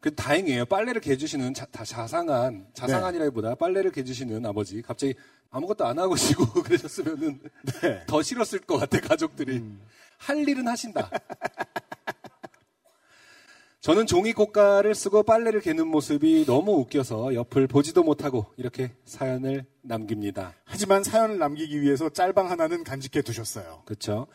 그 0.01 0.15
다행이에요. 0.15 0.67
빨래를 0.67 1.01
개주시는 1.01 1.55
자, 1.55 1.65
다 1.67 1.85
자상한 1.85 2.67
자상한이라기보다 2.75 3.55
빨래를 3.55 3.91
개주시는 3.93 4.45
아버지 4.45 4.83
갑자기 4.83 5.15
아무것도 5.51 5.87
안 5.87 5.99
하고 5.99 6.15
쉬고 6.17 6.45
그러셨으면은 6.63 7.41
네. 7.81 8.03
더 8.07 8.21
싫었을 8.21 8.59
것 8.61 8.77
같아 8.79 9.01
가족들이 9.01 9.63
할 10.19 10.47
일은 10.49 10.69
하신다. 10.69 11.09
저는 13.83 14.07
종이 14.07 14.33
고가를 14.33 14.95
쓰고 14.95 15.25
빨래를 15.25 15.61
개는 15.61 15.89
모습이 15.89 16.45
너무 16.47 16.75
웃겨서 16.75 17.35
옆을 17.35 17.67
보지도 17.67 18.05
못하고 18.05 18.47
이렇게 18.57 18.93
사연을 19.07 19.65
남깁니다. 19.81 20.55
하지만 20.65 21.03
사연을 21.03 21.39
남기기 21.39 21.81
위해서 21.83 22.09
짤방 22.09 22.49
하나는 22.49 22.85
간직해 22.85 23.23
두셨어요. 23.23 23.83
그렇죠. 23.85 24.29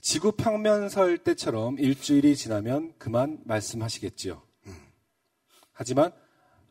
지구 0.00 0.32
평면설 0.32 1.18
때처럼 1.18 1.78
일주일이 1.78 2.36
지나면 2.36 2.94
그만 2.96 3.38
말씀하시겠지요. 3.44 4.40
하지만 5.74 6.10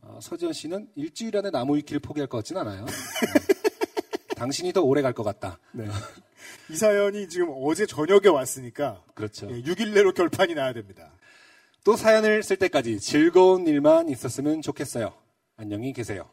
어, 0.02 0.18
서지현 0.20 0.52
씨는 0.54 0.90
일주일 0.96 1.38
안에 1.38 1.52
나무 1.52 1.78
위키를 1.78 2.00
포기할 2.00 2.28
것 2.28 2.40
같진 2.40 2.58
않아요. 2.58 2.86
어, 2.86 2.88
당신이 4.36 4.74
더 4.74 4.82
오래 4.82 5.04
갈 5.04 5.14
것 5.14 5.22
같다. 5.22 5.60
네. 5.74 5.88
이 6.72 6.76
사연이 6.76 7.30
지금 7.30 7.54
어제 7.56 7.86
저녁에 7.86 8.30
왔으니까 8.30 9.04
그렇죠. 9.14 9.48
예, 9.52 9.62
6일 9.62 9.94
내로 9.94 10.12
결판이 10.12 10.56
나야 10.56 10.74
됩니다. 10.74 11.12
또 11.84 11.98
사연을 11.98 12.44
쓸 12.44 12.56
때까지 12.58 13.00
즐거운 13.00 13.68
일만 13.68 14.08
있었으면 14.08 14.62
좋겠어요. 14.62 15.14
안녕히 15.58 15.92
계세요. 15.92 16.30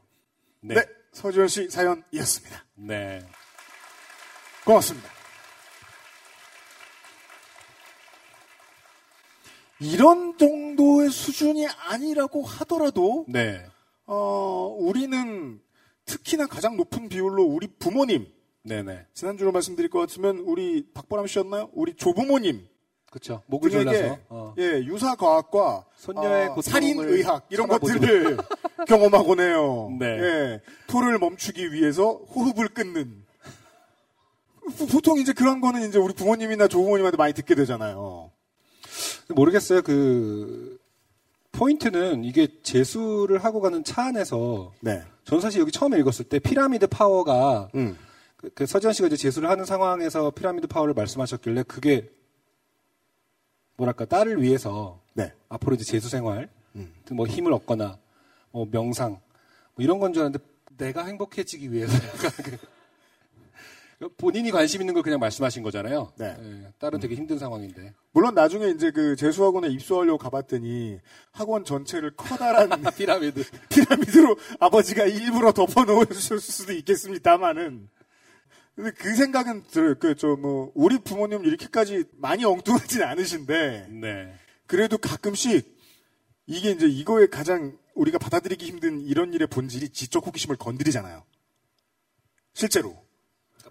네. 0.60 0.76
네. 0.76 0.82
서지현 1.12 1.48
씨 1.48 1.68
사연이었습니다. 1.68 2.64
네. 2.76 3.20
고맙습니다. 4.64 5.08
이런 9.80 10.38
정도의 10.38 11.10
수준이 11.10 11.66
아니라고 11.66 12.42
하더라도 12.42 13.24
네. 13.28 13.66
어, 14.06 14.76
우리는 14.78 15.60
특히나 16.04 16.46
가장 16.46 16.76
높은 16.76 17.08
비율로 17.08 17.42
우리 17.42 17.66
부모님 17.66 18.26
네네. 18.62 19.06
지난주로 19.14 19.50
말씀드릴 19.52 19.90
것 19.90 19.98
같으면 20.00 20.38
우리 20.40 20.86
박보람 20.92 21.26
씨였나요? 21.26 21.70
우리 21.72 21.94
조부모님 21.94 22.68
그쵸. 23.10 23.42
목을 23.46 23.70
졸라서. 23.70 24.18
어. 24.28 24.54
예 24.58 24.78
유사 24.84 25.16
과학과 25.16 25.84
손녀의 25.96 26.46
어, 26.48 26.54
고통을 26.54 26.62
살인 26.62 27.00
의학 27.00 27.44
이런 27.50 27.66
것들을 27.68 28.36
경험하곤 28.86 29.40
해요. 29.40 29.90
네. 29.98 30.06
예 30.06 30.60
토를 30.86 31.18
멈추기 31.18 31.72
위해서 31.72 32.12
호흡을 32.34 32.68
끊는 32.68 33.24
보- 34.78 34.86
보통 34.86 35.18
이제 35.18 35.32
그런 35.32 35.60
거는 35.60 35.88
이제 35.88 35.98
우리 35.98 36.14
부모님이나 36.14 36.68
조부모님한테 36.68 37.16
많이 37.16 37.32
듣게 37.34 37.54
되잖아요. 37.56 38.30
모르겠어요. 39.28 39.82
그, 39.82 40.78
포인트는 41.52 42.24
이게 42.24 42.46
재수를 42.62 43.42
하고 43.44 43.60
가는 43.60 43.82
차 43.82 44.04
안에서 44.06 44.72
네. 44.80 45.02
저는 45.24 45.40
사실 45.42 45.60
여기 45.60 45.72
처음에 45.72 45.98
읽었을 45.98 46.26
때 46.26 46.38
피라미드 46.38 46.86
파워가 46.86 47.70
음. 47.74 47.98
그, 48.36 48.50
그 48.54 48.66
서지현 48.66 48.92
씨가 48.92 49.08
이제 49.08 49.16
재수를 49.16 49.50
하는 49.50 49.64
상황에서 49.64 50.30
피라미드 50.30 50.68
파워를 50.68 50.94
말씀하셨길래 50.94 51.64
그게 51.64 52.08
뭐랄까 53.80 54.04
딸을 54.04 54.42
위해서 54.42 55.00
네. 55.14 55.32
앞으로 55.48 55.74
이제 55.74 55.84
재수 55.84 56.10
생활 56.10 56.50
음. 56.76 56.92
뭐 57.12 57.26
힘을 57.26 57.50
얻거나 57.54 57.98
뭐 58.50 58.66
명상 58.70 59.12
뭐 59.12 59.20
이런 59.78 59.98
건 59.98 60.12
줄 60.12 60.22
알았는데 60.22 60.44
내가 60.76 61.04
행복해지기 61.06 61.72
위해서 61.72 61.92
그 63.98 64.08
본인이 64.16 64.50
관심 64.50 64.80
있는 64.80 64.92
걸 64.94 65.02
그냥 65.02 65.18
말씀하신 65.18 65.62
거잖아요. 65.62 66.12
네. 66.16 66.34
예, 66.38 66.72
딸은 66.78 67.00
되게 67.00 67.14
힘든 67.14 67.38
상황인데. 67.38 67.92
물론 68.12 68.34
나중에 68.34 68.68
이제 68.68 68.90
그 68.90 69.14
재수학원에 69.14 69.68
입소하려고 69.68 70.16
가봤더니 70.16 70.98
학원 71.32 71.64
전체를 71.66 72.12
커다란 72.16 72.70
피라미드. 72.96 73.44
피라미드로 73.68 74.36
아버지가 74.58 75.04
일부러 75.04 75.52
덮어놓으셨을 75.52 76.40
수도 76.40 76.72
있겠습니다만은. 76.72 77.88
근데 78.74 78.90
그 78.92 79.14
생각은 79.14 79.64
들어요. 79.70 79.94
그, 79.98 80.14
저, 80.14 80.36
뭐, 80.36 80.72
우리 80.74 80.98
부모님 80.98 81.44
이렇게까지 81.44 82.04
많이 82.12 82.44
엉뚱하진 82.44 83.02
않으신데, 83.02 83.88
네. 83.90 84.34
그래도 84.66 84.98
가끔씩 84.98 85.76
이게 86.46 86.70
이제 86.70 86.86
이거에 86.86 87.26
가장 87.26 87.76
우리가 87.94 88.18
받아들이기 88.18 88.64
힘든 88.64 89.00
이런 89.00 89.32
일의 89.34 89.48
본질이 89.48 89.90
지적 89.90 90.26
호기심을 90.26 90.56
건드리잖아요. 90.56 91.24
실제로. 92.54 92.96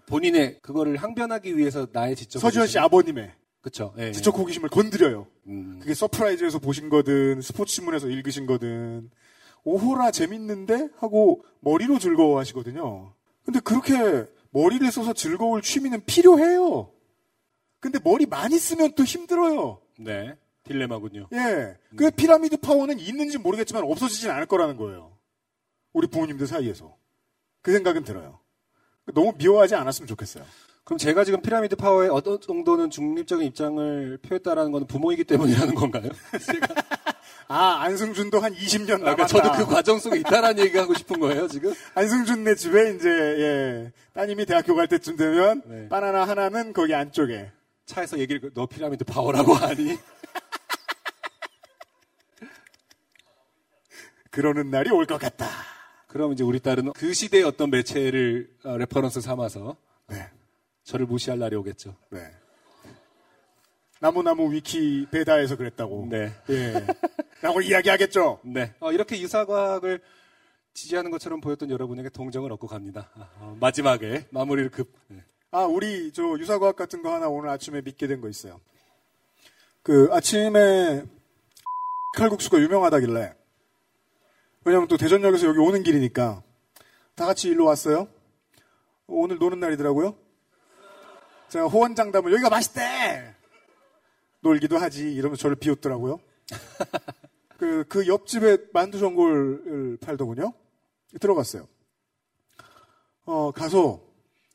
본인의 0.06 0.58
그거를 0.60 0.96
항변하기 0.96 1.56
위해서 1.56 1.86
나의 1.92 2.16
지적 2.16 2.40
서지현 2.40 2.66
씨 2.66 2.78
아버님의 2.78 3.32
그쵸. 3.60 3.94
예, 3.98 4.12
지적 4.12 4.36
호기심을 4.36 4.68
건드려요. 4.70 5.26
음. 5.46 5.78
그게 5.80 5.94
서프라이즈에서 5.94 6.58
보신 6.58 6.88
거든 6.88 7.40
스포츠 7.42 7.74
신문에서 7.74 8.08
읽으신 8.08 8.46
거든 8.46 9.10
오호라 9.64 10.10
재밌는데 10.10 10.88
하고 10.96 11.44
머리로 11.60 11.98
즐거워하시거든요. 11.98 13.14
근데 13.44 13.60
그렇게 13.60 14.26
머리를 14.50 14.90
써서 14.90 15.12
즐거울 15.12 15.62
취미는 15.62 16.04
필요해요. 16.04 16.92
근데 17.78 17.98
머리 18.02 18.26
많이 18.26 18.58
쓰면 18.58 18.94
또 18.94 19.04
힘들어요. 19.04 19.80
네. 19.98 20.36
딜레마군요. 20.64 21.28
예. 21.32 21.76
그 21.96 22.10
피라미드 22.10 22.58
파워는 22.58 22.98
있는지 22.98 23.38
모르겠지만 23.38 23.82
없어지진 23.84 24.30
않을 24.30 24.46
거라는 24.46 24.76
거예요. 24.76 25.16
우리 25.92 26.06
부모님들 26.06 26.46
사이에서. 26.46 26.96
그 27.62 27.72
생각은 27.72 28.04
들어요. 28.04 28.40
너무 29.14 29.32
미워하지 29.36 29.74
않았으면 29.74 30.06
좋겠어요. 30.06 30.44
그럼 30.84 30.98
제가 30.98 31.24
지금 31.24 31.40
피라미드 31.40 31.76
파워에 31.76 32.08
어떤 32.08 32.40
정도는 32.40 32.90
중립적인 32.90 33.46
입장을 33.46 34.18
표했다라는 34.18 34.72
건 34.72 34.86
부모이기 34.86 35.24
때문이라는 35.24 35.74
건가요? 35.74 36.10
아, 37.52 37.80
안승준도 37.82 38.38
한 38.38 38.54
20년 38.54 39.02
아, 39.02 39.08
남았다. 39.10 39.26
그러니까 39.26 39.26
저도 39.26 39.52
그 39.52 39.66
과정 39.74 39.98
속에 39.98 40.18
있다라는 40.20 40.64
얘기 40.64 40.78
하고 40.78 40.94
싶은 40.94 41.18
거예요, 41.18 41.48
지금? 41.48 41.74
안승준네 41.96 42.54
집에 42.54 42.94
이제 42.94 43.08
예 43.08 43.92
따님이 44.12 44.46
대학교 44.46 44.76
갈 44.76 44.86
때쯤 44.86 45.16
되면 45.16 45.60
네. 45.66 45.88
바나나 45.88 46.28
하나는 46.28 46.72
거기 46.72 46.94
안쪽에 46.94 47.50
차에서 47.86 48.20
얘기를, 48.20 48.52
너 48.54 48.66
피라미드 48.66 49.02
파워라고 49.04 49.52
하니? 49.54 49.98
그러는 54.30 54.70
날이 54.70 54.90
올 54.90 55.06
것 55.06 55.18
같다. 55.18 55.48
그럼 56.06 56.32
이제 56.32 56.44
우리 56.44 56.60
딸은 56.60 56.92
그 56.92 57.12
시대의 57.12 57.42
어떤 57.42 57.68
매체를 57.70 58.48
어, 58.64 58.76
reference 58.76 59.20
삼아서 59.20 59.76
네, 60.06 60.28
저를 60.84 61.06
무시할 61.06 61.40
날이 61.40 61.56
오겠죠. 61.56 61.96
네. 62.10 62.30
나무나무 64.10 64.50
위키 64.52 65.06
베다에서 65.10 65.56
그랬다고. 65.56 66.06
네. 66.10 66.32
예. 66.48 66.86
라고 67.42 67.60
이야기하겠죠. 67.60 68.40
네. 68.44 68.74
어, 68.80 68.92
이렇게 68.92 69.20
유사과학을 69.20 70.00
지지하는 70.72 71.10
것처럼 71.10 71.40
보였던 71.40 71.70
여러분에게 71.70 72.08
동정을 72.08 72.50
얻고 72.52 72.66
갑니다. 72.66 73.10
아, 73.14 73.28
어, 73.40 73.56
마지막에 73.60 74.26
마무리를 74.30 74.70
급. 74.70 74.90
네. 75.08 75.22
아, 75.50 75.64
우리 75.64 76.12
저 76.12 76.22
유사과학 76.38 76.76
같은 76.76 77.02
거 77.02 77.12
하나 77.12 77.28
오늘 77.28 77.50
아침에 77.50 77.82
믿게 77.82 78.06
된 78.06 78.20
거 78.22 78.28
있어요. 78.28 78.60
그 79.82 80.08
아침에 80.12 81.04
칼국수가 82.16 82.58
유명하다길래 82.58 83.34
왜냐면 84.64 84.88
또 84.88 84.96
대전역에서 84.98 85.46
여기 85.46 85.58
오는 85.58 85.82
길이니까 85.82 86.42
다 87.14 87.26
같이 87.26 87.48
일로 87.48 87.64
왔어요. 87.66 88.08
오늘 89.06 89.38
노는 89.38 89.58
날이더라고요. 89.60 90.16
제가 91.48 91.66
호언장담을 91.66 92.32
여기가 92.32 92.48
맛있대. 92.50 93.34
놀기도 94.40 94.78
하지 94.78 95.12
이러면서 95.12 95.42
저를 95.42 95.56
비웃더라고요. 95.56 96.18
그, 97.58 97.84
그 97.88 98.06
옆집에 98.06 98.58
만두 98.72 98.98
전골을 98.98 99.98
팔더군요. 100.00 100.52
들어갔어요. 101.20 101.68
어, 103.24 103.52
가서 103.52 104.02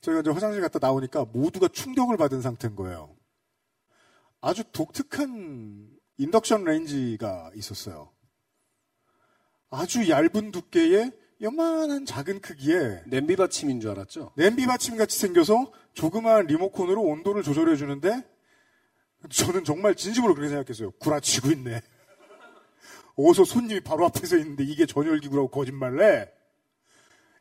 저희가 0.01 0.21
이제 0.21 0.29
화장실 0.31 0.61
갔다 0.61 0.79
나오니까 0.79 1.25
모두가 1.25 1.67
충격을 1.67 2.17
받은 2.17 2.41
상태인 2.41 2.75
거예요. 2.75 3.15
아주 4.41 4.63
독특한 4.71 5.89
인덕션 6.17 6.63
레인지가 6.63 7.51
있었어요. 7.55 8.11
아주 9.69 10.09
얇은 10.09 10.51
두께의 10.51 11.11
요만한 11.41 12.05
작은 12.05 12.41
크기에 12.41 13.03
냄비 13.07 13.35
받침인 13.35 13.81
줄 13.81 13.91
알았죠? 13.91 14.31
냄비 14.37 14.65
받침 14.65 14.97
같이 14.97 15.19
생겨서 15.19 15.71
조그마한 15.93 16.47
리모컨으로 16.47 17.01
온도를 17.01 17.43
조절해 17.43 17.75
주는데 17.75 18.23
저는 19.29 19.63
정말 19.63 19.95
진심으로 19.95 20.33
그렇게 20.35 20.49
생각했어요. 20.49 20.91
구라치고 20.91 21.51
있네. 21.51 21.81
어서 23.17 23.43
손님이 23.45 23.79
바로 23.79 24.05
앞에서 24.05 24.37
있는데 24.37 24.63
이게 24.63 24.85
전열기구라고 24.85 25.49
거짓말래? 25.49 26.29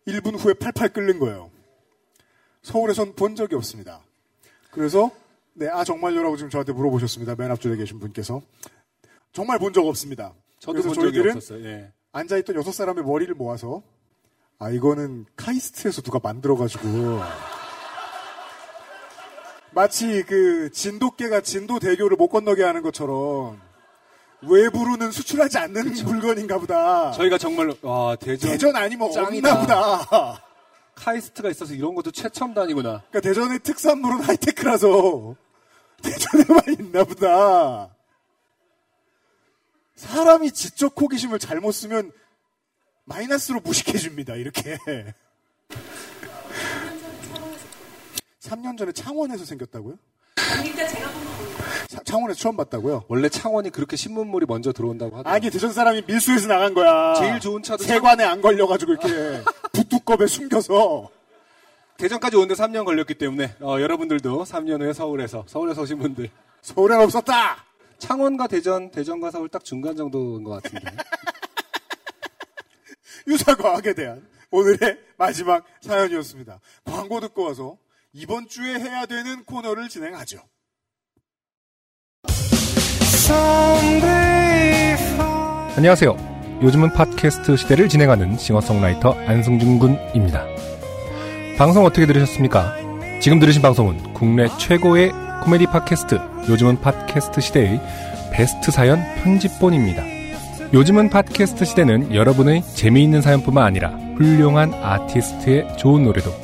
1분 0.06 0.38
후에 0.38 0.54
팔팔 0.54 0.90
끓는 0.90 1.18
거예요. 1.18 1.50
서울에선 2.62 3.14
본 3.14 3.34
적이 3.34 3.56
없습니다. 3.56 4.00
그래서 4.70 5.10
네, 5.54 5.68
아 5.68 5.84
정말요라고 5.84 6.36
지금 6.36 6.50
저한테 6.50 6.72
물어보셨습니다. 6.72 7.34
맨 7.36 7.50
앞줄에 7.50 7.76
계신 7.76 7.98
분께서 8.00 8.42
정말 9.32 9.58
본 9.58 9.72
적 9.72 9.86
없습니다. 9.86 10.34
저도 10.60 10.72
그래서 10.82 10.88
본 10.88 10.94
적이 10.94 11.12
저희들은 11.14 11.36
없었어요. 11.36 11.64
예. 11.64 11.92
앉아있던 12.12 12.56
여섯 12.56 12.72
사람의 12.72 13.04
머리를 13.04 13.34
모아서 13.34 13.82
아 14.58 14.70
이거는 14.70 15.26
카이스트에서 15.36 16.02
누가 16.02 16.20
만들어가지고 16.22 17.20
마치 19.74 20.22
그 20.22 20.70
진돗개가 20.70 21.40
진도대교를 21.40 22.16
못 22.16 22.28
건너게 22.28 22.62
하는 22.62 22.82
것처럼 22.82 23.60
외부로는 24.42 25.10
수출하지 25.10 25.58
않는 25.58 25.94
물건인가 26.04 26.58
보다. 26.58 27.10
저희가 27.12 27.38
정말 27.38 27.74
와 27.82 28.14
대전, 28.16 28.50
대전 28.50 28.76
아니면 28.76 29.10
짱이다. 29.10 29.52
없나 29.60 29.60
보다. 29.98 30.44
카이스트가 30.94 31.50
있어서 31.50 31.74
이런 31.74 31.94
것도 31.94 32.12
최첨단이구나. 32.12 33.02
그러니까 33.10 33.20
대전의 33.20 33.58
특산물은 33.60 34.20
하이테크라서 34.20 35.34
대전에만 36.02 36.60
있나 36.78 37.04
보다. 37.04 37.90
사람이 39.96 40.52
지적 40.52 41.00
호기심을 41.00 41.38
잘못 41.38 41.72
쓰면 41.72 42.12
마이너스로 43.04 43.60
무식해집니다. 43.60 44.34
이렇게. 44.36 44.76
3년 48.44 48.76
전에 48.76 48.92
창원에서 48.92 49.44
생겼다고요? 49.44 49.96
사- 51.88 52.02
창원에서 52.04 52.38
처음 52.38 52.56
봤다고요? 52.56 53.04
원래 53.08 53.28
창원이 53.28 53.70
그렇게 53.70 53.96
신문물이 53.96 54.46
먼저 54.46 54.72
들어온다고 54.72 55.16
하더라고요. 55.16 55.34
아니 55.34 55.50
대전 55.50 55.72
사람이 55.72 56.02
밀수에서 56.06 56.48
나간 56.48 56.74
거야. 56.74 57.14
제일 57.14 57.40
좋은 57.40 57.62
차도 57.62 57.82
세관에 57.84 58.24
안 58.24 58.40
걸려가지고 58.42 58.92
이렇게 58.92 59.42
붓두껍에 59.72 60.26
숨겨서 60.26 61.10
대전까지 61.96 62.36
오는데 62.36 62.54
3년 62.54 62.84
걸렸기 62.84 63.14
때문에 63.14 63.54
어, 63.60 63.80
여러분들도 63.80 64.44
3년 64.44 64.82
후에 64.82 64.92
서울에서 64.92 65.44
서울에서 65.46 65.82
오신 65.82 65.98
분들 65.98 66.28
서울엔 66.62 67.00
없었다. 67.00 67.64
창원과 67.98 68.48
대전, 68.48 68.90
대전과 68.90 69.30
서울 69.30 69.48
딱 69.48 69.64
중간 69.64 69.96
정도인 69.96 70.42
것 70.44 70.62
같은데. 70.62 70.84
유사과학에 73.26 73.94
대한 73.94 74.26
오늘의 74.50 74.98
마지막 75.16 75.64
사연이었습니다. 75.80 76.60
광고 76.84 77.20
듣고 77.20 77.44
와서 77.44 77.78
이번 78.16 78.46
주에 78.46 78.78
해야 78.78 79.06
되는 79.06 79.42
코너를 79.44 79.88
진행하죠. 79.88 80.38
안녕하세요. 85.76 86.60
요즘은 86.62 86.92
팟캐스트 86.92 87.56
시대를 87.56 87.88
진행하는 87.88 88.38
싱어송라이터 88.38 89.14
안승준 89.26 89.80
군입니다. 89.80 90.46
방송 91.58 91.84
어떻게 91.84 92.06
들으셨습니까? 92.06 92.76
지금 93.20 93.40
들으신 93.40 93.60
방송은 93.62 94.12
국내 94.12 94.46
최고의 94.58 95.10
코미디 95.42 95.66
팟캐스트 95.66 96.14
요즘은 96.48 96.82
팟캐스트 96.82 97.40
시대의 97.40 97.80
베스트 98.32 98.70
사연 98.70 99.02
편집본입니다. 99.16 100.04
요즘은 100.72 101.10
팟캐스트 101.10 101.64
시대는 101.64 102.14
여러분의 102.14 102.62
재미있는 102.62 103.22
사연뿐만 103.22 103.64
아니라 103.64 103.88
훌륭한 104.16 104.72
아티스트의 104.72 105.76
좋은 105.76 106.04
노래도 106.04 106.43